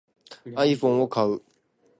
[0.55, 1.43] iPhone を買う